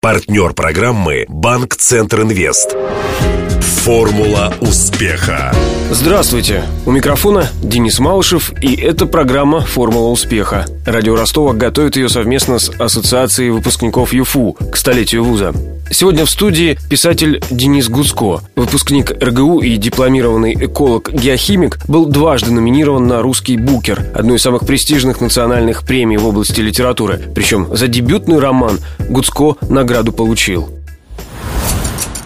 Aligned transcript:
Партнер 0.00 0.52
программы 0.52 1.26
«Банк 1.28 1.74
Центр 1.74 2.20
Инвест». 2.22 2.76
Формула 3.60 4.54
успеха. 4.60 5.54
Здравствуйте! 5.90 6.62
У 6.86 6.90
микрофона 6.90 7.48
Денис 7.62 7.98
Малышев, 7.98 8.52
и 8.62 8.74
это 8.74 9.06
программа 9.06 9.60
«Формула 9.60 10.08
успеха». 10.08 10.66
Радио 10.84 11.16
Ростова 11.16 11.54
готовит 11.54 11.96
ее 11.96 12.08
совместно 12.08 12.58
с 12.58 12.70
Ассоциацией 12.78 13.50
выпускников 13.50 14.12
ЮФУ 14.12 14.56
к 14.70 14.76
столетию 14.76 15.24
вуза. 15.24 15.54
Сегодня 15.90 16.26
в 16.26 16.30
студии 16.30 16.78
писатель 16.90 17.42
Денис 17.50 17.88
Гуцко. 17.88 18.40
Выпускник 18.56 19.10
РГУ 19.22 19.60
и 19.60 19.76
дипломированный 19.78 20.54
эколог-геохимик 20.54 21.78
был 21.88 22.04
дважды 22.04 22.52
номинирован 22.52 23.06
на 23.06 23.22
«Русский 23.22 23.56
букер», 23.56 24.04
одну 24.14 24.34
из 24.34 24.42
самых 24.42 24.66
престижных 24.66 25.22
национальных 25.22 25.84
премий 25.84 26.18
в 26.18 26.26
области 26.26 26.60
литературы. 26.60 27.20
Причем 27.34 27.74
за 27.74 27.88
дебютный 27.88 28.38
роман 28.38 28.78
Гуцко 29.08 29.56
награду 29.68 30.12
получил. 30.12 30.77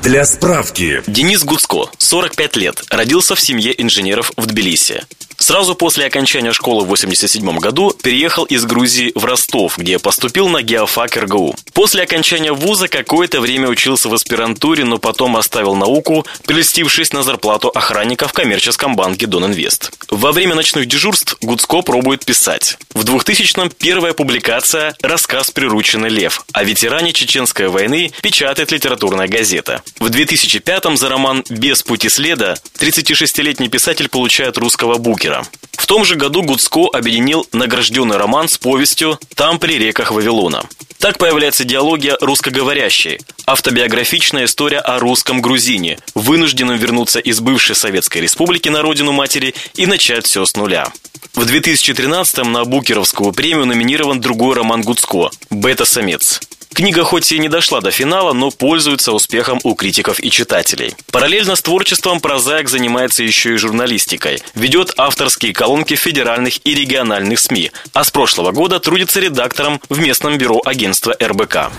Для 0.03 0.25
справки. 0.25 1.01
Денис 1.07 1.45
Гуцко, 1.45 1.89
45 1.97 2.57
лет, 2.57 2.83
родился 2.91 3.37
в 3.37 3.41
семье 3.41 3.81
инженеров 3.81 4.33
в 4.37 4.47
Тбилиси. 4.47 5.05
Сразу 5.43 5.75
после 5.75 6.07
окончания 6.07 6.53
школы 6.53 6.85
в 6.85 6.87
87 6.87 7.59
году 7.59 7.91
переехал 8.01 8.45
из 8.45 8.65
Грузии 8.65 9.11
в 9.17 9.25
Ростов, 9.25 9.77
где 9.77 9.99
поступил 9.99 10.49
на 10.49 10.63
геофак 10.63 11.17
РГУ. 11.17 11.57
После 11.73 12.05
окончания 12.05 12.53
вуза 12.53 12.87
какое-то 12.87 13.41
время 13.41 13.69
учился 13.69 14.09
в 14.09 14.15
аспирантуре, 14.15 14.85
но 14.85 14.99
потом 14.99 15.37
оставил 15.37 15.75
науку, 15.75 16.25
прелестившись 16.47 17.13
на 17.13 17.25
зарплату 17.25 17.73
охранника 17.75 18.29
в 18.29 18.33
коммерческом 18.33 18.95
банке 18.95 19.27
Донинвест. 19.27 19.91
Во 20.11 20.31
время 20.31 20.55
ночных 20.55 20.87
дежурств 20.87 21.37
Гуцко 21.41 21.83
пробует 21.83 22.25
писать. 22.25 22.79
В 22.95 23.03
2000-м 23.05 23.69
первая 23.71 24.13
публикация 24.13 24.95
«Рассказ 25.03 25.51
прирученный 25.51 26.09
лев» 26.09 26.45
о 26.53 26.63
ветеране 26.63 27.13
Чеченской 27.13 27.67
войны 27.67 28.13
печатает 28.23 28.71
литературная 28.71 29.27
газета. 29.27 29.83
В 29.99 30.07
2005-м 30.07 30.97
за 30.97 31.09
роман 31.09 31.43
«Без 31.51 31.83
пути 31.83 32.09
следа» 32.09 32.55
36-летний 32.79 33.69
писатель 33.69 34.09
получает 34.09 34.57
русского 34.57 34.99
букера 34.99 35.32
мира. 35.33 35.45
В 35.73 35.87
том 35.87 36.05
же 36.05 36.15
году 36.15 36.43
Гуцко 36.43 36.89
объединил 36.93 37.47
награжденный 37.53 38.17
роман 38.17 38.49
с 38.49 38.59
повестью 38.59 39.19
«Там 39.35 39.59
при 39.59 39.79
реках 39.79 40.13
Вавилона». 40.13 40.65
Так 40.99 41.19
появляется 41.19 41.65
диалогия 41.65 42.17
русскоговорящей, 42.21 43.19
автобиографичная 43.45 44.45
история 44.45 44.79
о 44.79 45.01
русском 45.01 45.43
грузине, 45.43 45.99
вынужденном 46.15 46.77
вернуться 46.77 47.19
из 47.19 47.41
бывшей 47.41 47.75
Советской 47.75 48.19
Республики 48.19 48.69
на 48.69 48.83
родину 48.83 49.11
матери 49.11 49.55
и 49.75 49.87
начать 49.87 50.27
все 50.27 50.45
с 50.45 50.55
нуля. 50.55 50.93
В 51.35 51.41
2013-м 51.41 52.53
на 52.53 52.65
Букеровскую 52.65 53.33
премию 53.33 53.67
номинирован 53.67 54.21
другой 54.21 54.55
роман 54.55 54.83
Гуцко 54.83 55.31
«Бета-самец». 55.51 56.41
Книга 56.75 57.05
хоть 57.05 57.31
и 57.33 57.39
не 57.39 57.49
дошла 57.49 57.81
до 57.81 57.91
финала, 57.91 58.33
но 58.33 58.51
пользуется 58.51 59.13
успехом 59.13 59.61
у 59.63 59.75
критиков 59.75 60.21
и 60.21 60.31
читателей. 60.31 60.95
Параллельно 61.11 61.55
с 61.55 61.63
творчеством 61.63 62.21
прозаик 62.21 62.69
занимается 62.69 63.23
еще 63.23 63.55
и 63.55 63.57
журналистикой. 63.59 64.39
Ведет 64.55 64.93
авторские 64.97 65.53
колонки 65.53 65.95
федеральных 65.95 66.65
и 66.65 66.75
региональных 66.75 67.39
СМИ, 67.39 67.73
а 67.93 68.05
с 68.05 68.11
прошлого 68.11 68.53
года 68.53 68.81
трудится 68.81 69.21
редактором 69.21 69.81
в 69.89 69.99
местном 69.99 70.39
бюро 70.39 70.61
агентства 70.65 71.15
РБК. 71.21 71.71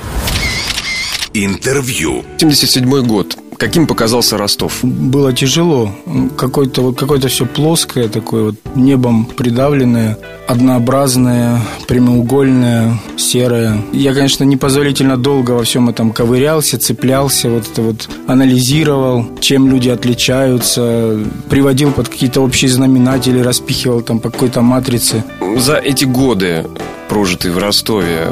Интервью. 1.33 2.23
77 2.38 3.08
год. 3.08 3.38
Каким 3.64 3.88
показался 3.88 4.38
Ростов? 4.38 4.80
Было 4.83 5.31
тяжело. 5.31 5.89
Какое-то 6.36 6.81
вот 6.81 7.00
какое-то 7.00 7.30
все 7.30 7.45
плоское, 7.45 8.09
такое 8.09 8.44
вот 8.44 8.55
небом 8.75 9.23
придавленное, 9.23 10.17
однообразное, 10.47 11.61
прямоугольное, 11.88 13.00
серое. 13.16 13.81
Я, 13.94 14.14
конечно, 14.14 14.44
непозволительно 14.44 15.16
долго 15.16 15.52
во 15.52 15.64
всем 15.64 15.88
этом 15.88 16.11
ковырялся, 16.11 16.78
цеплялся, 16.78 17.50
вот 17.50 17.64
это 17.72 17.81
вот 17.83 18.09
анализировал, 18.28 19.28
чем 19.39 19.70
люди 19.70 19.88
отличаются, 19.88 21.20
приводил 21.50 21.94
под 21.94 22.09
какие-то 22.09 22.42
общие 22.42 22.70
знаменатели, 22.70 23.39
распихивал 23.39 24.02
там 24.02 24.20
по 24.20 24.30
какой-то 24.30 24.60
матрице. 24.60 25.23
За 25.55 25.77
эти 25.77 26.04
годы 26.04 26.66
прожитые 27.09 27.52
в 27.53 27.58
Ростове, 27.58 28.27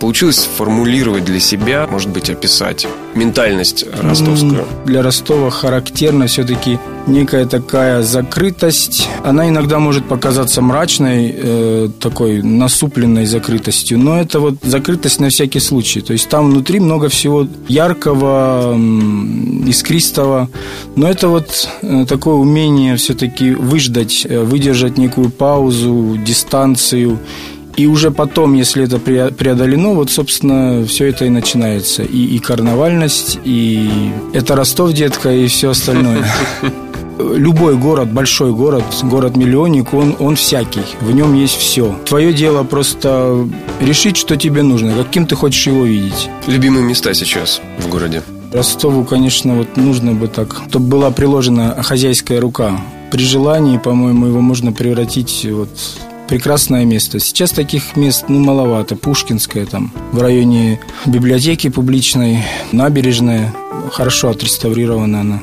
получилось 0.00 0.40
сформулировать 0.40 1.24
для 1.24 1.40
себя, 1.40 1.86
может 1.90 2.10
быть, 2.10 2.30
описать 2.30 2.86
ментальность 3.14 3.86
ростовскую? 4.02 4.64
Для 4.84 5.02
Ростова 5.02 5.50
характерна 5.50 6.26
все-таки 6.26 6.78
некая 7.06 7.46
такая 7.46 8.02
закрытость. 8.02 9.08
Она 9.24 9.48
иногда 9.48 9.78
может 9.78 10.06
показаться 10.06 10.60
мрачной, 10.60 11.34
э, 11.36 11.88
такой 12.00 12.42
насупленной 12.42 13.26
закрытостью, 13.26 13.98
но 13.98 14.20
это 14.20 14.40
вот 14.40 14.56
закрытость 14.62 15.20
на 15.20 15.28
всякий 15.28 15.60
случай. 15.60 16.00
То 16.00 16.12
есть 16.12 16.28
там 16.28 16.50
внутри 16.50 16.80
много 16.80 17.08
всего 17.08 17.46
яркого, 17.68 18.76
искристого, 19.66 20.48
но 20.96 21.08
это 21.08 21.28
вот 21.28 21.68
э, 21.82 22.04
такое 22.08 22.34
умение 22.34 22.96
все-таки 22.96 23.52
выждать, 23.52 24.26
э, 24.28 24.42
выдержать 24.42 24.98
некую 24.98 25.30
паузу, 25.30 26.18
дистанцию 26.24 27.18
и 27.76 27.86
уже 27.86 28.10
потом, 28.10 28.54
если 28.54 28.84
это 28.84 28.98
преодолено, 28.98 29.94
вот, 29.94 30.10
собственно, 30.10 30.84
все 30.86 31.06
это 31.06 31.26
и 31.26 31.28
начинается. 31.28 32.02
И, 32.02 32.36
и 32.36 32.38
карнавальность, 32.38 33.38
и 33.44 34.10
это 34.32 34.56
Ростов, 34.56 34.92
детка, 34.92 35.30
и 35.30 35.46
все 35.46 35.70
остальное. 35.70 36.24
Любой 37.18 37.76
город, 37.76 38.12
большой 38.12 38.52
город, 38.52 38.84
город-миллионник, 39.02 39.92
он, 39.94 40.16
он 40.18 40.36
всякий. 40.36 40.82
В 41.00 41.14
нем 41.14 41.34
есть 41.34 41.56
все. 41.56 41.94
Твое 42.06 42.32
дело 42.32 42.62
просто 42.62 43.46
решить, 43.80 44.16
что 44.16 44.36
тебе 44.36 44.62
нужно, 44.62 44.94
каким 44.94 45.26
ты 45.26 45.34
хочешь 45.34 45.66
его 45.66 45.84
видеть. 45.84 46.28
Любимые 46.46 46.84
места 46.84 47.14
сейчас 47.14 47.60
в 47.78 47.88
городе? 47.88 48.22
Ростову, 48.52 49.04
конечно, 49.04 49.54
вот 49.54 49.76
нужно 49.76 50.12
бы 50.12 50.28
так, 50.28 50.62
чтобы 50.68 50.86
была 50.86 51.10
приложена 51.10 51.82
хозяйская 51.82 52.40
рука. 52.40 52.80
При 53.10 53.22
желании, 53.22 53.78
по-моему, 53.78 54.26
его 54.26 54.40
можно 54.40 54.72
превратить 54.72 55.46
вот 55.50 55.68
прекрасное 56.28 56.84
место. 56.84 57.18
Сейчас 57.20 57.52
таких 57.52 57.96
мест 57.96 58.26
ну, 58.28 58.40
маловато. 58.40 58.96
Пушкинская 58.96 59.66
там, 59.66 59.92
в 60.12 60.20
районе 60.20 60.80
библиотеки 61.06 61.68
публичной, 61.68 62.44
набережная. 62.72 63.54
Хорошо 63.92 64.30
отреставрирована 64.30 65.20
она. 65.20 65.40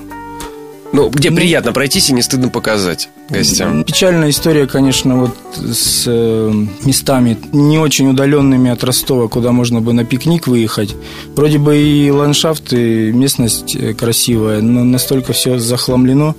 Ну, 0.94 1.10
где 1.10 1.32
ну, 1.32 1.38
приятно 1.38 1.74
пройтись 1.74 2.12
и 2.12 2.14
не 2.14 2.22
стыдно 2.22 2.50
показать 2.50 3.10
гостям. 3.28 3.84
Печальная 3.84 4.30
история, 4.30 4.68
конечно, 4.68 5.22
вот 5.22 5.36
с 5.56 6.04
э, 6.06 6.54
местами 6.86 7.36
не 7.52 7.80
очень 7.80 8.10
удаленными 8.10 8.70
от 8.70 8.84
Ростова, 8.84 9.28
куда 9.28 9.52
можно 9.52 9.82
бы 9.82 9.92
на 9.94 10.06
пикник 10.06 10.46
выехать. 10.46 10.96
Вроде 11.36 11.58
бы 11.58 11.76
и 11.78 12.12
ландшафт, 12.12 12.74
и 12.74 13.12
местность 13.12 13.76
э, 13.76 13.96
красивая, 13.96 14.62
но 14.62 14.84
настолько 14.84 15.34
все 15.34 15.58
захламлено. 15.58 16.36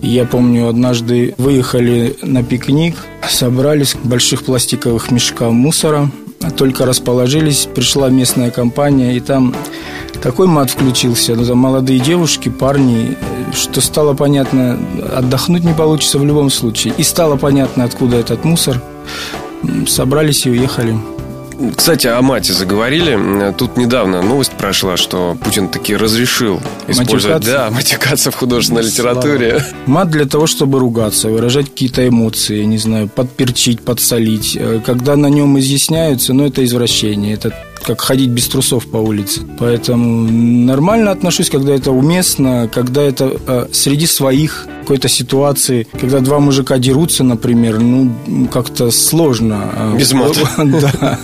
Я 0.00 0.26
помню, 0.26 0.68
однажды 0.68 1.34
выехали 1.36 2.16
на 2.22 2.44
пикник, 2.44 2.94
собрались 3.30 3.96
больших 4.02 4.44
пластиковых 4.44 5.10
мешках 5.10 5.50
мусора, 5.50 6.10
только 6.56 6.86
расположились, 6.86 7.68
пришла 7.74 8.08
местная 8.08 8.50
компания, 8.50 9.16
и 9.16 9.20
там 9.20 9.54
такой 10.22 10.46
мат 10.46 10.70
включился, 10.70 11.34
ну, 11.34 11.44
там 11.44 11.58
молодые 11.58 12.00
девушки, 12.00 12.48
парни, 12.48 13.16
что 13.54 13.80
стало 13.80 14.14
понятно, 14.14 14.78
отдохнуть 15.16 15.64
не 15.64 15.74
получится 15.74 16.18
в 16.18 16.24
любом 16.24 16.50
случае. 16.50 16.94
И 16.96 17.02
стало 17.02 17.36
понятно, 17.36 17.84
откуда 17.84 18.16
этот 18.16 18.44
мусор. 18.44 18.80
Собрались 19.86 20.46
и 20.46 20.50
уехали. 20.50 20.96
Кстати, 21.76 22.06
о 22.06 22.22
мате 22.22 22.52
заговорили. 22.52 23.52
Тут 23.56 23.76
недавно 23.76 24.22
новость 24.22 24.52
прошла, 24.52 24.96
что 24.96 25.36
Путин 25.42 25.68
таки 25.68 25.96
разрешил 25.96 26.60
использовать... 26.86 27.38
Матюкаться? 27.38 27.50
Да, 27.50 27.70
матюкаться 27.70 28.30
в 28.30 28.36
художественной 28.36 28.82
литературе. 28.82 29.64
Мат 29.86 30.10
для 30.10 30.26
того, 30.26 30.46
чтобы 30.46 30.78
ругаться, 30.78 31.28
выражать 31.28 31.66
какие-то 31.66 32.06
эмоции, 32.06 32.62
не 32.64 32.78
знаю, 32.78 33.08
подперчить, 33.08 33.80
подсолить. 33.80 34.56
Э, 34.56 34.80
когда 34.84 35.16
на 35.16 35.26
нем 35.26 35.58
изъясняются, 35.58 36.32
ну, 36.32 36.46
это 36.46 36.64
извращение. 36.64 37.34
Это 37.34 37.52
как 37.88 38.02
ходить 38.02 38.28
без 38.28 38.46
трусов 38.48 38.86
по 38.86 38.98
улице. 38.98 39.40
Поэтому 39.58 40.30
нормально 40.30 41.10
отношусь, 41.10 41.48
когда 41.48 41.74
это 41.74 41.90
уместно, 41.90 42.68
когда 42.70 43.02
это 43.02 43.32
э, 43.46 43.68
среди 43.72 44.06
своих 44.06 44.66
какой-то 44.82 45.08
ситуации, 45.08 45.86
когда 45.98 46.20
два 46.20 46.38
мужика 46.38 46.76
дерутся, 46.76 47.24
например, 47.24 47.80
ну, 47.80 48.10
как-то 48.52 48.90
сложно. 48.90 49.70
А 49.74 49.96
без 49.96 50.12
мата. 50.12 50.40
Да. 50.58 51.18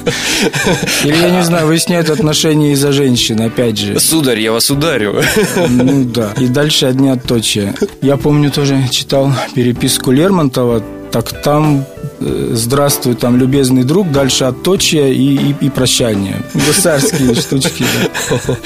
Или, 1.05 1.17
я 1.17 1.31
не 1.31 1.45
знаю, 1.45 1.67
выясняют 1.67 2.09
отношения 2.09 2.73
из-за 2.73 2.93
женщин, 2.93 3.41
опять 3.43 3.79
же. 3.79 4.01
Сударь, 4.01 4.41
я 4.41 4.53
вас 4.53 4.71
ударю. 4.71 5.23
Ну, 5.69 6.05
да. 6.05 6.33
И 6.39 6.47
дальше 6.47 6.87
одни 6.87 7.11
отточия. 7.11 7.75
Я 8.01 8.17
помню, 8.17 8.51
тоже 8.51 8.89
читал 8.91 9.31
переписку 9.55 10.13
Лермонтова, 10.13 10.83
так 11.13 11.43
там 11.43 11.85
здравствуй, 12.25 13.15
там, 13.15 13.37
любезный 13.37 13.85
друг, 13.85 14.11
дальше 14.11 14.45
отточие 14.45 15.15
и, 15.15 15.51
и, 15.51 15.67
и 15.67 15.71
прощание. 15.71 16.43
Гусарские 16.55 17.35
штучки, 17.41 17.85
да. 17.85 18.57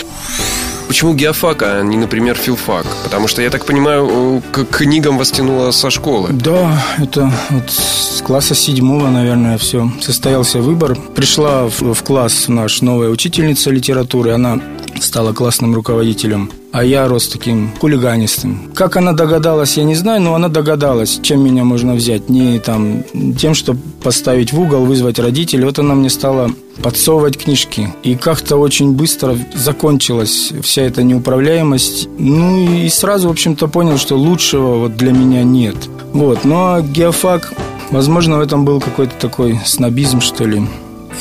Почему 0.89 1.13
геофак, 1.13 1.63
а 1.63 1.83
не, 1.83 1.99
например, 1.99 2.35
филфак? 2.37 2.87
Потому 3.05 3.29
что, 3.29 3.43
я 3.43 3.51
так 3.51 3.67
понимаю, 3.67 4.43
к 4.51 4.65
книгам 4.65 5.19
вас 5.19 5.31
тянуло 5.31 5.71
со 5.71 5.91
школы. 5.91 6.31
Да, 6.33 6.83
это 6.97 7.31
вот 7.51 7.71
с 7.71 8.23
класса 8.23 8.55
седьмого, 8.55 9.11
наверное, 9.11 9.59
все. 9.59 9.93
Состоялся 10.01 10.61
выбор. 10.61 10.97
Пришла 11.15 11.69
в, 11.69 11.93
в 11.93 12.03
класс 12.03 12.49
наш 12.49 12.81
новая 12.81 13.11
учительница 13.11 13.71
литературы. 13.71 14.33
Она 14.33 14.61
стала 15.01 15.33
классным 15.33 15.75
руководителем 15.75 16.51
а 16.71 16.85
я 16.85 17.09
рос 17.09 17.29
таким 17.29 17.73
хулиганистым. 17.81 18.71
Как 18.75 18.97
она 18.97 19.13
догадалась, 19.13 19.77
я 19.77 19.85
не 19.85 19.95
знаю, 19.95 20.21
но 20.21 20.35
она 20.35 20.49
догадалась, 20.49 21.19
чем 21.23 21.43
меня 21.43 21.65
можно 21.65 21.95
взять. 21.95 22.29
Не 22.29 22.59
там 22.59 23.05
тем, 23.39 23.55
что 23.55 23.75
поставить 24.03 24.53
в 24.53 24.61
угол, 24.61 24.85
вызвать 24.85 25.19
родителей. 25.19 25.65
Вот 25.65 25.79
она 25.79 25.95
мне 25.95 26.11
стала 26.11 26.51
подсовывать 26.83 27.39
книжки. 27.39 27.93
И 28.03 28.15
как-то 28.15 28.57
очень 28.57 28.93
быстро 28.93 29.37
закончилась 29.55 30.53
вся 30.63 30.83
эта 30.83 31.03
неуправляемость. 31.03 32.09
Ну 32.19 32.85
и 32.85 32.89
сразу, 32.91 33.29
в 33.29 33.33
общем-то, 33.33 33.67
понял, 33.69 33.97
что 33.97 34.17
лучшего 34.17 34.79
вот 34.79 34.97
для 34.97 35.13
меня 35.13 35.43
нет. 35.43 35.77
Вот. 36.13 36.45
Но 36.45 36.81
геофак, 36.81 37.53
возможно, 37.91 38.39
в 38.39 38.41
этом 38.41 38.65
был 38.65 38.81
какой-то 38.81 39.15
такой 39.19 39.59
снобизм, 39.65 40.21
что 40.21 40.45
ли, 40.45 40.63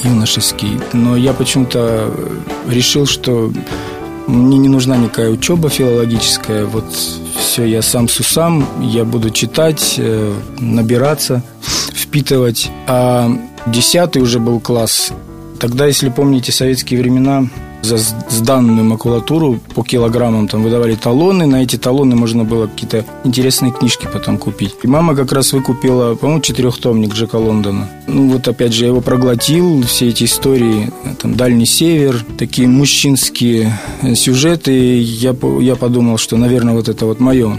юношеский. 0.04 0.80
Но 0.94 1.16
я 1.16 1.34
почему-то 1.34 2.14
решил, 2.68 3.06
что 3.06 3.52
мне 4.28 4.58
не 4.58 4.70
нужна 4.70 4.98
никакая 4.98 5.30
учеба 5.30 5.70
филологическая. 5.70 6.66
Вот 6.66 6.86
все, 7.40 7.64
я 7.66 7.82
сам 7.82 8.10
с 8.10 8.20
усам, 8.20 8.68
я 8.82 9.06
буду 9.06 9.30
читать, 9.30 9.96
э, 9.98 10.34
набираться, 10.60 11.42
впитывать. 11.94 12.70
А 12.88 13.30
десятый 13.66 14.22
уже 14.22 14.40
был 14.40 14.60
класс. 14.60 15.12
Тогда, 15.60 15.88
если 15.88 16.10
помните 16.10 16.52
советские 16.52 17.00
времена, 17.00 17.48
за 17.88 17.98
сданную 17.98 18.84
макулатуру 18.84 19.60
по 19.74 19.84
килограммам 19.84 20.48
там 20.48 20.64
выдавали 20.64 20.96
талоны. 20.96 21.46
На 21.46 21.64
эти 21.64 21.78
талоны 21.78 22.16
можно 22.16 22.44
было 22.44 22.68
какие-то 22.68 23.06
интересные 23.24 23.72
книжки 23.72 24.08
потом 24.12 24.38
купить. 24.38 24.76
И 24.84 24.88
мама 24.88 25.16
как 25.16 25.32
раз 25.32 25.54
выкупила, 25.54 26.16
по-моему, 26.16 26.42
четырехтомник 26.42 27.14
Джека 27.14 27.38
Лондона. 27.38 27.90
Ну 28.08 28.30
вот 28.30 28.48
опять 28.48 28.74
же, 28.74 28.84
я 28.84 28.90
его 28.90 29.02
проглотил, 29.02 29.84
все 29.84 30.10
эти 30.10 30.26
истории, 30.26 30.92
там 31.22 31.36
Дальний 31.36 31.66
Север, 31.66 32.26
такие 32.38 32.68
мужчинские 32.68 33.78
сюжеты. 34.16 35.00
Я, 35.02 35.36
я 35.62 35.76
подумал, 35.76 36.18
что, 36.18 36.38
наверное, 36.38 36.74
вот 36.74 36.90
это 36.90 37.06
вот 37.06 37.20
мое. 37.20 37.58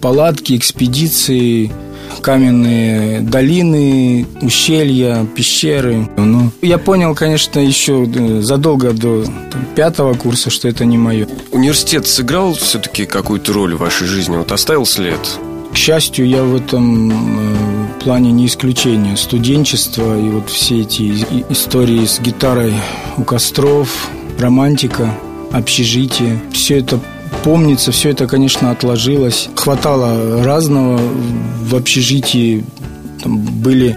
Палатки, 0.00 0.56
экспедиции, 0.56 1.72
каменные 2.20 3.20
долины, 3.20 4.26
ущелья, 4.40 5.26
пещеры. 5.34 6.08
Ну, 6.16 6.50
я 6.62 6.78
понял, 6.78 7.14
конечно, 7.14 7.60
еще 7.60 8.04
э, 8.04 8.40
задолго 8.42 8.92
до 8.92 9.24
там, 9.24 9.66
пятого 9.74 10.14
курса, 10.14 10.50
что 10.50 10.68
это 10.68 10.84
не 10.84 10.98
мое. 10.98 11.26
Университет 11.52 12.06
сыграл 12.06 12.54
все-таки 12.54 13.06
какую-то 13.06 13.52
роль 13.52 13.74
в 13.74 13.78
вашей 13.78 14.06
жизни? 14.06 14.36
Вот 14.36 14.52
оставил 14.52 14.86
след? 14.86 15.20
К 15.72 15.76
счастью, 15.76 16.26
я 16.26 16.42
в 16.42 16.56
этом 16.56 17.10
э, 17.10 18.02
плане 18.02 18.32
не 18.32 18.46
исключение. 18.46 19.16
Студенчество 19.16 20.18
и 20.18 20.28
вот 20.28 20.48
все 20.48 20.80
эти 20.80 21.24
истории 21.50 22.06
с 22.06 22.20
гитарой 22.20 22.74
у 23.16 23.22
костров, 23.22 24.08
романтика, 24.38 25.14
общежитие. 25.52 26.40
Все 26.52 26.78
это 26.78 27.00
помнится, 27.44 27.92
все 27.92 28.10
это, 28.10 28.26
конечно, 28.26 28.70
отложилось. 28.70 29.48
Хватало 29.56 30.44
разного. 30.44 31.00
В 31.62 31.74
общежитии 31.74 32.64
там 33.22 33.38
были 33.38 33.96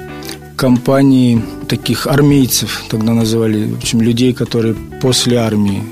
компании 0.56 1.42
таких 1.68 2.08
армейцев, 2.08 2.84
тогда 2.90 3.14
называли, 3.14 3.66
в 3.72 3.78
общем, 3.78 4.02
людей, 4.02 4.34
которые 4.34 4.76
после 5.02 5.38
армии 5.38 5.84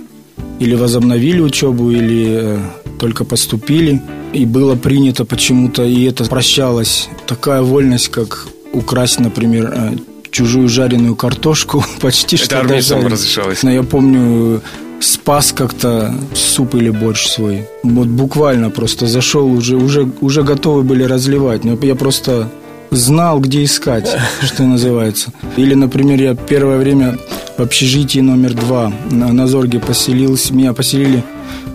или 0.59 0.75
возобновили 0.75 1.41
учебу, 1.41 1.89
или 1.91 2.25
э, 2.29 2.59
только 2.99 3.23
поступили. 3.23 4.01
И 4.33 4.45
было 4.45 4.75
принято 4.75 5.25
почему-то, 5.25 5.83
и 5.83 6.03
это 6.03 6.25
прощалось, 6.25 7.09
такая 7.25 7.61
вольность, 7.61 8.09
как 8.09 8.47
украсть, 8.73 9.19
например, 9.19 9.73
э, 9.75 9.97
чужую 10.31 10.69
жареную 10.69 11.15
картошку 11.15 11.83
почти 12.01 12.35
это 12.35 12.45
что 12.45 12.59
армейцам 12.59 13.07
разрешалось. 13.07 13.63
Но 13.63 13.71
я 13.71 13.83
помню, 13.83 14.61
спас 14.99 15.51
как-то 15.51 16.13
суп 16.33 16.75
или 16.75 16.89
борщ 16.89 17.27
свой. 17.27 17.67
Вот 17.83 18.07
буквально 18.07 18.69
просто 18.69 19.07
зашел, 19.07 19.51
уже, 19.51 19.75
уже, 19.75 20.09
уже 20.21 20.43
готовы 20.43 20.83
были 20.83 21.03
разливать. 21.03 21.63
Но 21.63 21.77
я 21.81 21.95
просто 21.95 22.49
знал, 22.91 23.39
где 23.39 23.63
искать, 23.63 24.09
что 24.41 24.63
называется. 24.63 25.31
Или, 25.57 25.73
например, 25.73 26.21
я 26.21 26.35
первое 26.35 26.77
время 26.77 27.17
в 27.57 27.61
общежитии 27.61 28.19
номер 28.19 28.53
два 28.53 28.91
на, 29.11 29.31
на 29.31 29.47
Зорге 29.47 29.79
поселился. 29.79 30.53
Меня 30.53 30.73
поселили 30.73 31.23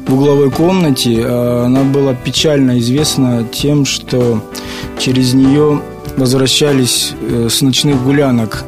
в 0.07 0.15
угловой 0.15 0.51
комнате. 0.51 1.23
А 1.25 1.65
она 1.67 1.83
была 1.83 2.15
печально 2.15 2.79
известна 2.79 3.47
тем, 3.51 3.85
что 3.85 4.43
через 4.99 5.35
нее 5.35 5.83
возвращались 6.17 7.13
э, 7.21 7.49
с 7.51 7.61
ночных 7.63 8.03
гулянок 8.03 8.65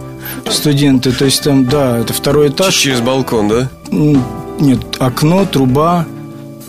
студенты. 0.51 1.13
То 1.13 1.25
есть 1.25 1.43
там, 1.43 1.67
да, 1.67 1.99
это 1.99 2.13
второй 2.13 2.49
этаж. 2.49 2.75
Через 2.75 3.01
балкон, 3.01 3.49
да? 3.49 3.71
Нет, 4.59 4.81
окно, 4.99 5.45
труба, 5.45 6.07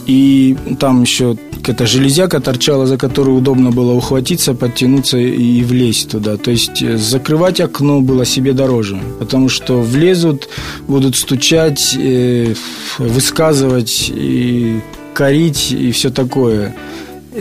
и 0.06 0.58
там 0.80 1.02
еще 1.04 1.38
какая-то 1.68 1.86
железяка 1.86 2.40
торчала, 2.40 2.86
за 2.86 2.98
которую 2.98 3.38
удобно 3.38 3.72
было 3.72 3.92
ухватиться, 3.92 4.54
подтянуться 4.54 5.18
и 5.18 5.64
влезть 5.64 6.12
туда. 6.12 6.38
То 6.38 6.52
есть 6.52 6.82
э, 6.82 6.98
закрывать 6.98 7.60
окно 7.60 8.00
было 8.00 8.26
себе 8.26 8.54
дороже, 8.54 9.00
потому 9.20 9.50
что 9.50 9.82
влезут, 9.82 10.48
будут 10.88 11.18
стучать, 11.18 11.96
э, 12.00 12.54
высказывать, 12.98 14.10
и 14.16 14.80
корить 15.14 15.72
и 15.72 15.92
все 15.92 16.10
такое. 16.10 16.74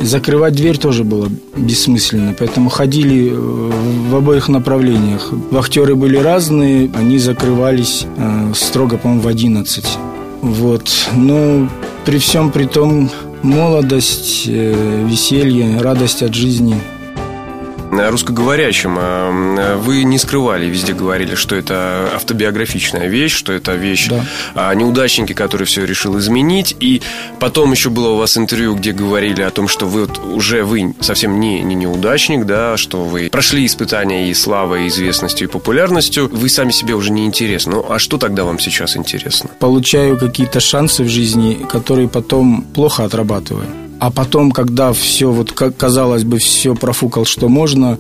Закрывать 0.02 0.54
дверь 0.54 0.76
тоже 0.76 1.04
было 1.04 1.28
бессмысленно, 1.56 2.34
поэтому 2.36 2.68
ходили 2.68 3.30
э, 3.30 3.70
в 4.10 4.16
обоих 4.16 4.48
направлениях. 4.48 5.32
Вахтеры 5.52 5.94
были 5.94 6.16
разные, 6.16 6.90
они 6.94 7.18
закрывались 7.18 8.06
строго, 8.54 8.96
по-моему, 8.98 9.22
в 9.22 9.28
11. 9.28 9.84
Вот. 10.46 10.88
Но 11.14 11.68
при 12.04 12.18
всем 12.18 12.50
при 12.50 12.66
том 12.66 13.10
молодость, 13.42 14.44
э, 14.46 15.06
веселье, 15.06 15.80
радость 15.80 16.22
от 16.22 16.34
жизни– 16.34 16.80
русскоговорящим. 18.10 18.96
А, 18.98 19.76
вы 19.76 20.04
не 20.04 20.18
скрывали, 20.18 20.66
везде 20.66 20.92
говорили, 20.92 21.34
что 21.34 21.56
это 21.56 22.10
автобиографичная 22.14 23.08
вещь, 23.08 23.34
что 23.34 23.52
это 23.52 23.74
вещь 23.74 24.08
да. 24.08 24.24
о 24.54 24.74
неудачнике, 24.74 25.34
который 25.34 25.66
все 25.66 25.84
решил 25.84 26.18
изменить. 26.18 26.76
И 26.80 27.02
потом 27.40 27.72
еще 27.72 27.90
было 27.90 28.10
у 28.10 28.16
вас 28.16 28.36
интервью, 28.36 28.74
где 28.74 28.92
говорили 28.92 29.42
о 29.42 29.50
том, 29.50 29.68
что 29.68 29.86
вы 29.86 30.06
вот 30.06 30.18
уже 30.18 30.64
вы 30.64 30.94
совсем 31.00 31.40
не, 31.40 31.60
не 31.62 31.74
неудачник, 31.74 32.44
да, 32.46 32.76
что 32.76 33.04
вы 33.04 33.28
прошли 33.30 33.66
испытания 33.66 34.30
и 34.30 34.34
славой, 34.34 34.84
и 34.84 34.88
известностью, 34.88 35.48
и 35.48 35.50
популярностью. 35.50 36.28
Вы 36.32 36.48
сами 36.48 36.70
себе 36.70 36.94
уже 36.94 37.12
не 37.12 37.26
интересны. 37.26 37.76
Ну, 37.76 37.86
а 37.88 37.98
что 37.98 38.18
тогда 38.18 38.44
вам 38.44 38.58
сейчас 38.58 38.96
интересно? 38.96 39.50
Получаю 39.58 40.18
какие-то 40.18 40.60
шансы 40.60 41.02
в 41.02 41.08
жизни, 41.08 41.66
которые 41.70 42.08
потом 42.08 42.62
плохо 42.62 43.04
отрабатываю. 43.04 43.85
А 43.98 44.10
потом, 44.10 44.52
когда 44.52 44.92
все, 44.92 45.30
вот 45.30 45.52
казалось 45.52 46.24
бы, 46.24 46.38
все 46.38 46.74
профукал, 46.74 47.24
что 47.24 47.48
можно, 47.48 47.98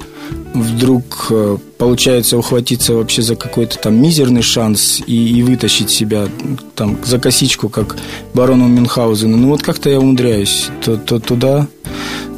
вдруг 0.52 1.28
э, 1.30 1.56
получается 1.78 2.36
ухватиться 2.36 2.94
вообще 2.94 3.22
за 3.22 3.34
какой-то 3.36 3.78
там 3.78 4.00
мизерный 4.00 4.42
шанс 4.42 5.02
и, 5.06 5.38
и 5.38 5.42
вытащить 5.42 5.90
себя 5.90 6.28
там 6.74 6.98
за 7.04 7.18
косичку, 7.18 7.68
как 7.68 7.96
барону 8.34 8.68
Мюнхгаузена. 8.68 9.36
Ну 9.36 9.48
вот 9.48 9.62
как-то 9.62 9.88
я 9.88 9.98
умудряюсь 9.98 10.68
то, 10.84 10.96
то 10.96 11.18
туда, 11.18 11.66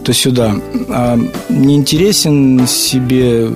то 0.05 0.13
сюда. 0.13 0.55
А 0.89 1.19
не 1.49 1.75
интересен 1.75 2.67
себе 2.67 3.51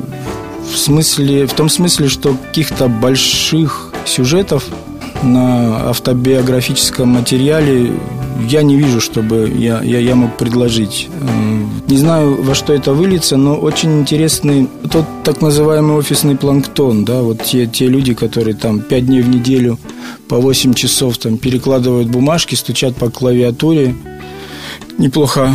в 0.73 0.78
смысле, 0.78 1.47
в 1.47 1.52
том 1.52 1.68
смысле, 1.68 2.09
что 2.09 2.35
каких-то 2.35 2.88
больших 2.88 3.92
сюжетов 4.06 4.64
на 5.23 5.88
автобиографическом 5.91 7.09
материале 7.09 7.93
я 8.49 8.62
не 8.62 8.76
вижу, 8.76 9.00
чтобы 9.00 9.52
я, 9.57 9.83
я, 9.83 9.99
я 9.99 10.14
мог 10.14 10.37
предложить. 10.37 11.09
Не 11.88 11.97
знаю, 11.97 12.43
во 12.43 12.55
что 12.55 12.73
это 12.73 12.93
выльется, 12.93 13.37
но 13.37 13.57
очень 13.57 14.00
интересный 14.00 14.69
тот 14.91 15.05
так 15.25 15.41
называемый 15.41 15.97
офисный 15.97 16.37
планктон, 16.37 17.05
да, 17.05 17.23
вот 17.23 17.43
те, 17.43 17.67
те 17.67 17.87
люди, 17.87 18.14
которые 18.14 18.55
там 18.55 18.81
пять 18.81 19.07
дней 19.07 19.23
в 19.23 19.29
неделю 19.29 19.79
по 20.29 20.38
8 20.38 20.75
часов 20.75 21.19
там 21.19 21.38
перекладывают 21.38 22.09
бумажки, 22.09 22.55
стучат 22.55 22.97
по 22.97 23.11
клавиатуре, 23.11 23.95
неплохо, 24.99 25.55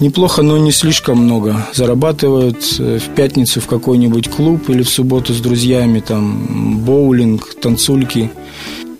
неплохо, 0.00 0.42
но 0.42 0.58
не 0.58 0.72
слишком 0.72 1.18
много. 1.18 1.66
Зарабатывают 1.72 2.76
э, 2.78 2.98
в 2.98 3.14
пятницу 3.14 3.60
в 3.60 3.66
какой-нибудь 3.66 4.28
клуб 4.28 4.68
или 4.70 4.82
в 4.82 4.88
субботу 4.88 5.32
с 5.34 5.40
друзьями, 5.40 6.00
там, 6.00 6.78
боулинг, 6.78 7.54
танцульки. 7.60 8.30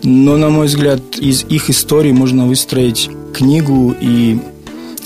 Но, 0.03 0.37
на 0.37 0.49
мой 0.49 0.67
взгляд, 0.67 1.01
из 1.19 1.43
их 1.43 1.69
истории 1.69 2.11
можно 2.11 2.45
выстроить 2.45 3.09
книгу 3.33 3.95
и 3.99 4.39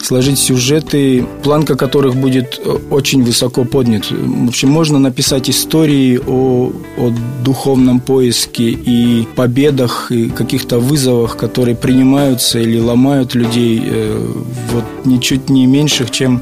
сложить 0.03 0.37
сюжеты, 0.37 1.25
планка 1.43 1.75
которых 1.75 2.15
будет 2.15 2.59
э, 2.63 2.77
очень 2.89 3.23
высоко 3.23 3.63
поднят. 3.63 4.11
В 4.11 4.49
общем, 4.49 4.69
можно 4.69 4.99
написать 4.99 5.49
истории 5.49 6.19
о, 6.25 6.71
о 6.97 7.13
духовном 7.43 7.99
поиске 7.99 8.69
и 8.69 9.25
победах, 9.35 10.11
и 10.11 10.29
каких-то 10.29 10.79
вызовах, 10.79 11.37
которые 11.37 11.75
принимаются 11.75 12.59
или 12.59 12.79
ломают 12.79 13.33
людей 13.33 13.81
э, 13.83 14.31
вот 14.71 14.83
ничуть 15.05 15.49
не 15.49 15.65
меньших, 15.65 16.11
чем 16.11 16.41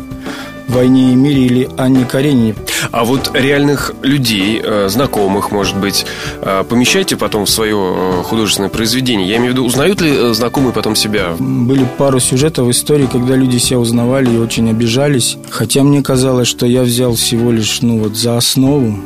«Войне 0.67 1.11
и 1.11 1.15
мире» 1.15 1.45
или 1.45 1.69
Анне 1.77 2.05
Каренине. 2.05 2.55
А 2.91 3.03
вот 3.03 3.31
реальных 3.33 3.93
людей, 4.01 4.61
э, 4.63 4.89
знакомых, 4.89 5.51
может 5.51 5.77
быть, 5.77 6.05
э, 6.41 6.63
помещайте 6.67 7.15
потом 7.15 7.45
в 7.45 7.49
свое 7.49 7.77
э, 7.77 8.23
художественное 8.23 8.69
произведение? 8.69 9.27
Я 9.27 9.37
имею 9.37 9.51
в 9.51 9.53
виду, 9.53 9.65
узнают 9.65 10.01
ли 10.01 10.33
знакомые 10.33 10.73
потом 10.73 10.95
себя? 10.95 11.35
Были 11.39 11.85
пару 11.97 12.19
сюжетов 12.19 12.69
истории, 12.69 13.07
когда 13.11 13.35
люди 13.35 13.57
себя 13.57 13.79
узнавали 13.79 14.33
и 14.33 14.37
очень 14.37 14.69
обижались. 14.69 15.37
Хотя 15.49 15.83
мне 15.83 16.01
казалось, 16.01 16.47
что 16.47 16.65
я 16.65 16.83
взял 16.83 17.15
всего 17.15 17.51
лишь 17.51 17.81
ну, 17.81 17.99
вот, 17.99 18.15
за 18.15 18.37
основу. 18.37 18.97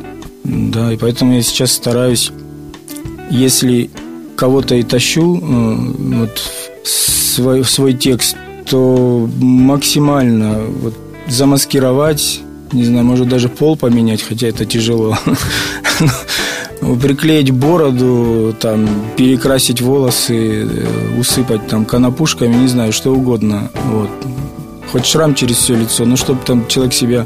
Да, 0.43 0.93
и 0.93 0.97
поэтому 0.97 1.33
я 1.33 1.41
сейчас 1.41 1.71
стараюсь, 1.71 2.31
если 3.29 3.89
кого-то 4.35 4.75
и 4.75 4.83
тащу 4.83 5.39
вот, 5.41 6.41
свой, 6.83 7.63
свой 7.63 7.93
текст, 7.93 8.37
то 8.69 9.27
максимально 9.39 10.59
вот, 10.81 10.93
замаскировать, 11.27 12.41
не 12.71 12.83
знаю, 12.83 13.05
может 13.05 13.27
даже 13.27 13.49
пол 13.49 13.77
поменять, 13.77 14.21
хотя 14.21 14.47
это 14.47 14.65
тяжело. 14.65 15.17
Ну, 16.81 16.97
приклеить 16.97 17.51
бороду, 17.51 18.53
там, 18.59 18.87
перекрасить 19.15 19.81
волосы, 19.81 20.67
э, 20.67 21.19
усыпать 21.19 21.65
там 21.67 21.85
конопушками, 21.85 22.53
не 22.53 22.67
знаю, 22.67 22.91
что 22.91 23.13
угодно. 23.13 23.71
Вот. 23.85 24.09
Хоть 24.91 25.05
шрам 25.05 25.33
через 25.33 25.55
все 25.55 25.75
лицо, 25.75 26.05
но 26.05 26.15
чтобы 26.15 26.41
там 26.45 26.67
человек 26.67 26.93
себя 26.93 27.25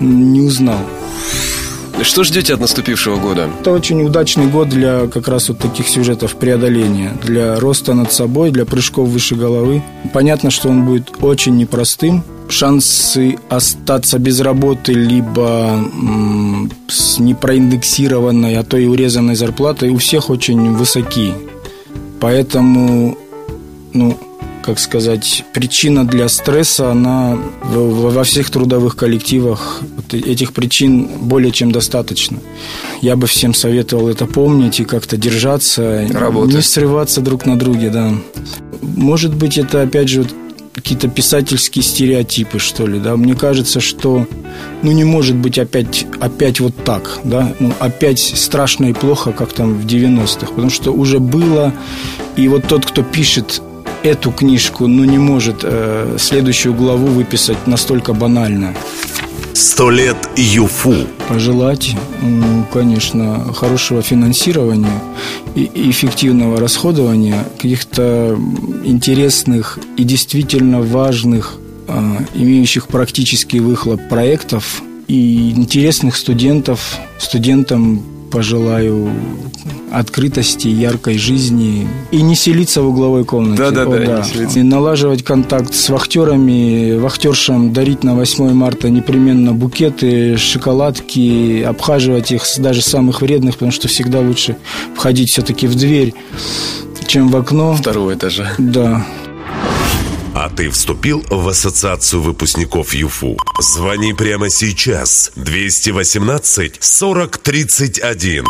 не 0.00 0.40
узнал. 0.40 0.80
Что 2.02 2.24
ждете 2.24 2.54
от 2.54 2.60
наступившего 2.60 3.16
года? 3.16 3.48
Это 3.60 3.70
очень 3.70 4.02
удачный 4.02 4.46
год 4.46 4.68
для 4.68 5.06
как 5.06 5.28
раз 5.28 5.48
вот 5.48 5.58
таких 5.58 5.88
сюжетов 5.88 6.34
преодоления, 6.34 7.16
для 7.22 7.60
роста 7.60 7.94
над 7.94 8.12
собой, 8.12 8.50
для 8.50 8.64
прыжков 8.64 9.08
выше 9.08 9.36
головы. 9.36 9.82
Понятно, 10.12 10.50
что 10.50 10.68
он 10.68 10.84
будет 10.84 11.12
очень 11.20 11.56
непростым. 11.56 12.24
Шансы 12.52 13.38
остаться 13.48 14.18
без 14.18 14.40
работы, 14.40 14.92
либо 14.92 15.82
с 16.86 17.18
непроиндексированной, 17.18 18.58
а 18.58 18.62
то 18.62 18.76
и 18.76 18.84
урезанной 18.86 19.36
зарплатой 19.36 19.88
у 19.88 19.96
всех 19.96 20.28
очень 20.28 20.74
высоки. 20.74 21.32
Поэтому, 22.20 23.16
ну, 23.94 24.18
как 24.62 24.78
сказать, 24.78 25.44
причина 25.54 26.06
для 26.06 26.28
стресса, 26.28 26.90
она 26.90 27.38
во 27.62 28.22
всех 28.22 28.50
трудовых 28.50 28.96
коллективах, 28.96 29.80
этих 30.12 30.52
причин 30.52 31.08
более 31.22 31.52
чем 31.52 31.72
достаточно. 31.72 32.38
Я 33.00 33.16
бы 33.16 33.26
всем 33.26 33.54
советовал 33.54 34.10
это 34.10 34.26
помнить 34.26 34.78
и 34.78 34.84
как-то 34.84 35.16
держаться, 35.16 36.06
Работать. 36.12 36.54
не 36.54 36.60
срываться 36.60 37.22
друг 37.22 37.46
на 37.46 37.58
друге, 37.58 37.88
да. 37.88 38.12
Может 38.82 39.34
быть, 39.34 39.56
это, 39.56 39.80
опять 39.80 40.10
же, 40.10 40.26
какие-то 40.72 41.08
писательские 41.08 41.82
стереотипы, 41.82 42.58
что 42.58 42.86
ли, 42.86 42.98
да. 42.98 43.16
Мне 43.16 43.34
кажется, 43.34 43.80
что, 43.80 44.26
ну, 44.82 44.92
не 44.92 45.04
может 45.04 45.36
быть 45.36 45.58
опять, 45.58 46.06
опять 46.20 46.60
вот 46.60 46.74
так, 46.84 47.20
да, 47.24 47.54
ну, 47.60 47.72
опять 47.78 48.20
страшно 48.20 48.86
и 48.86 48.92
плохо, 48.92 49.32
как 49.32 49.52
там 49.52 49.74
в 49.74 49.86
90-х, 49.86 50.46
потому 50.46 50.70
что 50.70 50.92
уже 50.92 51.18
было, 51.18 51.72
и 52.36 52.48
вот 52.48 52.66
тот, 52.66 52.86
кто 52.86 53.02
пишет 53.02 53.62
эту 54.02 54.32
книжку, 54.32 54.86
ну, 54.86 55.04
не 55.04 55.18
может 55.18 55.60
э, 55.62 56.16
следующую 56.18 56.74
главу 56.74 57.06
выписать 57.06 57.66
настолько 57.66 58.14
банально. 58.14 58.74
Сто 59.62 59.90
лет 59.90 60.16
ЮФУ. 60.36 61.06
Пожелать, 61.28 61.94
конечно, 62.72 63.54
хорошего 63.54 64.02
финансирования 64.02 65.00
и 65.54 65.70
эффективного 65.88 66.58
расходования 66.58 67.44
каких-то 67.58 68.36
интересных 68.82 69.78
и 69.96 70.02
действительно 70.02 70.82
важных, 70.82 71.58
а, 71.86 72.24
имеющих 72.34 72.88
практический 72.88 73.60
выхлоп 73.60 74.00
проектов 74.08 74.82
и 75.06 75.52
интересных 75.52 76.16
студентов, 76.16 76.98
студентам 77.20 78.02
пожелаю 78.32 79.12
открытости, 79.92 80.68
яркой 80.68 81.18
жизни 81.18 81.86
и 82.10 82.22
не 82.22 82.34
селиться 82.34 82.82
в 82.82 82.88
угловой 82.88 83.24
комнате. 83.24 83.62
Да, 83.62 83.70
да, 83.70 83.82
О, 83.82 83.98
да. 83.98 84.24
да. 84.34 84.60
И 84.60 84.62
налаживать 84.62 85.22
контакт 85.22 85.74
с 85.74 85.90
вахтерами, 85.90 86.98
вахтершам 86.98 87.74
дарить 87.74 88.02
на 88.02 88.14
8 88.14 88.52
марта 88.52 88.88
непременно 88.88 89.52
букеты, 89.52 90.38
шоколадки, 90.38 91.62
обхаживать 91.62 92.32
их 92.32 92.44
даже 92.58 92.80
самых 92.80 93.20
вредных, 93.20 93.54
потому 93.54 93.70
что 93.70 93.86
всегда 93.88 94.20
лучше 94.20 94.56
входить 94.96 95.30
все-таки 95.30 95.66
в 95.66 95.74
дверь, 95.74 96.14
чем 97.06 97.28
в 97.28 97.36
окно. 97.36 97.74
Второго 97.74 98.14
этажа. 98.14 98.54
Да. 98.56 99.04
А 100.42 100.48
ты 100.48 100.70
вступил 100.70 101.24
в 101.30 101.48
ассоциацию 101.48 102.20
выпускников 102.20 102.94
ЮФУ? 102.94 103.36
Звони 103.60 104.12
прямо 104.12 104.50
сейчас. 104.50 105.30
218 105.36 106.78
40 106.80 107.38
31. 107.38 108.46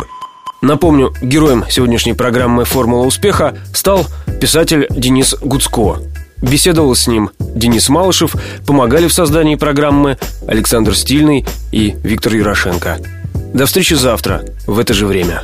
Напомню, 0.63 1.13
героем 1.21 1.63
сегодняшней 1.69 2.15
программы 2.15 2.65
«Формула 2.65 3.05
успеха» 3.05 3.55
стал 3.75 4.07
писатель 4.41 4.87
Денис 4.89 5.35
Гуцко. 5.39 5.99
Беседовал 6.41 6.95
с 6.95 7.05
ним 7.05 7.29
Денис 7.37 7.87
Малышев, 7.89 8.35
помогали 8.65 9.07
в 9.07 9.13
создании 9.13 9.53
программы 9.53 10.17
Александр 10.47 10.95
Стильный 10.95 11.45
и 11.71 11.95
Виктор 12.01 12.33
Юрошенко. 12.33 13.01
До 13.53 13.67
встречи 13.67 13.93
завтра 13.93 14.43
в 14.65 14.79
это 14.79 14.95
же 14.95 15.05
время. 15.05 15.43